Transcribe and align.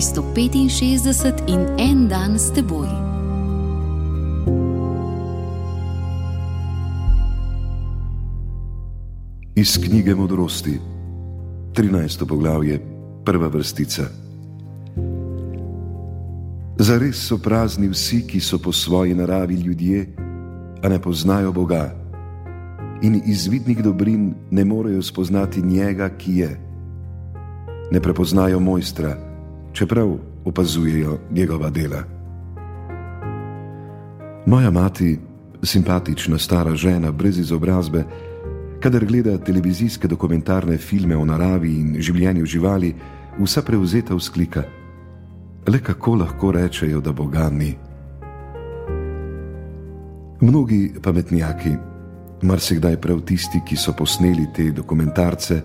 365 0.00 1.44
in 1.46 1.66
en 1.76 2.08
dan 2.08 2.38
s 2.38 2.48
teboj. 2.56 2.88
Iz 9.54 9.76
knjige 9.76 10.14
modrosti, 10.14 10.80
13. 11.76 12.26
poglavje, 12.26 12.80
prva 13.24 13.48
vrstica. 13.48 14.08
Zares 16.78 17.20
so 17.20 17.36
prazni 17.38 17.88
vsi, 17.88 18.24
ki 18.26 18.40
so 18.40 18.58
po 18.58 18.72
svoji 18.72 19.14
naravi 19.14 19.54
ljudje, 19.54 20.06
a 20.82 20.88
ne 20.88 20.98
poznajo 20.98 21.52
Boga. 21.52 21.92
In 23.02 23.20
iz 23.26 23.46
vidnih 23.46 23.84
dobrin 23.84 24.34
ne 24.50 24.64
morejo 24.64 25.02
spoznati 25.02 25.62
njega, 25.62 26.08
ki 26.08 26.36
je. 26.36 26.60
Ne 27.92 28.00
prepoznajo 28.00 28.60
mojstra, 28.60 29.29
čeprav 29.72 30.16
opazujejo 30.44 31.18
njegova 31.30 31.70
dela. 31.70 32.02
Moja 34.46 34.70
mati, 34.70 35.18
simpatična 35.62 36.38
stara 36.38 36.74
žena 36.74 37.12
brez 37.12 37.38
izobrazbe, 37.38 38.04
kadar 38.80 39.04
gleda 39.04 39.38
televizijske 39.38 40.08
dokumentarne 40.08 40.76
filme 40.76 41.16
o 41.16 41.24
naravi 41.24 41.74
in 41.80 41.96
življenju 42.00 42.46
živali, 42.46 42.94
vsa 43.38 43.62
prevzeta 43.62 44.14
vzklika: 44.14 44.62
Le 45.68 45.78
kako 45.78 46.14
lahko 46.14 46.52
rečejo, 46.52 47.00
da 47.00 47.12
Boga 47.12 47.50
ni? 47.50 47.74
Mnogi 50.40 50.92
pametnjaki, 51.02 51.74
marsikdaj 52.42 52.96
prav 52.96 53.20
tisti, 53.20 53.60
ki 53.66 53.76
so 53.76 53.92
posneli 53.92 54.46
te 54.56 54.70
dokumentarce, 54.72 55.62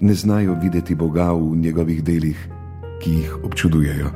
ne 0.00 0.14
znajo 0.14 0.56
videti 0.62 0.94
Boga 0.94 1.32
v 1.32 1.56
njegovih 1.56 2.04
delih, 2.04 2.48
ki 3.00 3.10
jih 3.10 3.44
občudujejo. 3.44 4.10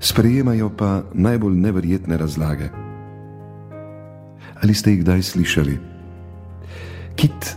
Sprejemajo 0.00 0.70
pa 0.76 1.02
najbolj 1.14 1.54
neverjetne 1.56 2.16
razlage. 2.16 2.68
Ali 4.62 4.74
ste 4.74 4.90
jih 4.90 5.00
kdaj 5.00 5.22
slišali? 5.22 5.78
Kit, 7.16 7.56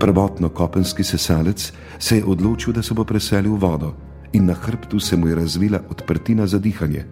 prvotno 0.00 0.48
kopenski 0.48 1.04
sesalec, 1.04 1.72
se 1.98 2.16
je 2.16 2.24
odločil, 2.24 2.72
da 2.72 2.82
se 2.82 2.94
bo 2.94 3.04
preselil 3.04 3.56
v 3.56 3.60
vodo 3.60 3.94
in 4.32 4.46
na 4.46 4.54
hrbtu 4.54 5.00
se 5.00 5.16
mu 5.16 5.28
je 5.28 5.34
razvila 5.34 5.80
odprtina 5.90 6.46
za 6.46 6.58
dihanje. 6.58 7.04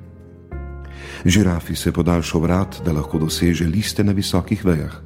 Žirafi 1.24 1.76
se 1.76 1.92
podaljšal 1.92 2.40
vrat, 2.40 2.80
da 2.84 2.92
lahko 2.92 3.18
doseže 3.18 3.66
liste 3.66 4.04
na 4.04 4.12
visokih 4.12 4.64
vejah. 4.64 5.02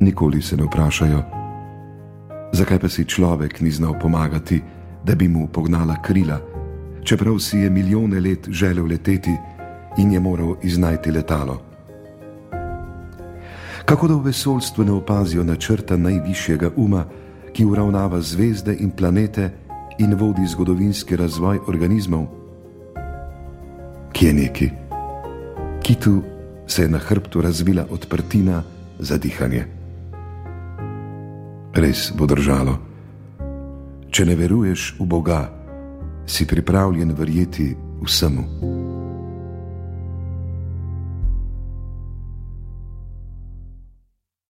Nikoli 0.00 0.42
se 0.42 0.56
ne 0.56 0.64
vprašajo, 0.64 1.22
zakaj 2.52 2.78
pa 2.78 2.88
si 2.88 3.04
človek 3.04 3.60
ni 3.60 3.70
znal 3.70 3.98
pomagati, 4.00 4.62
da 5.06 5.14
bi 5.14 5.28
mu 5.28 5.46
pognala 5.46 6.02
krila, 6.02 6.40
čeprav 7.04 7.38
si 7.38 7.58
je 7.58 7.70
milijone 7.70 8.20
let 8.20 8.48
želel 8.48 8.86
leteti 8.86 9.36
in 9.98 10.12
je 10.12 10.20
moral 10.20 10.54
iznajti 10.62 11.10
letalo. 11.10 11.62
Kako 13.84 14.08
da 14.08 14.14
v 14.14 14.22
vesoljstvu 14.22 14.84
ne 14.84 14.92
opazijo 14.92 15.44
načrta 15.44 15.96
najvišjega 15.96 16.70
uma, 16.76 17.04
ki 17.52 17.64
uravnava 17.64 18.20
zvezde 18.20 18.76
in 18.80 18.90
planete 18.90 19.50
in 19.98 20.14
vodi 20.14 20.46
zgodovinski 20.46 21.16
razvoj 21.16 21.58
organizmov? 21.66 22.26
Kje 24.12 24.32
neki? 24.32 24.70
Kitu 25.82 26.22
se 26.66 26.82
je 26.82 26.88
na 26.88 26.98
hrbtu 26.98 27.40
razvila 27.40 27.86
odprtina 27.90 28.62
za 28.98 29.18
dihanje. 29.18 29.64
Res 31.74 32.12
bo 32.18 32.26
držalo. 32.26 32.95
Če 34.16 34.24
ne 34.24 34.32
veruješ 34.32 34.94
v 34.96 35.04
Boga, 35.12 35.42
si 36.24 36.46
pripravljen 36.48 37.12
verjeti 37.12 37.66
vsemu. 38.00 38.85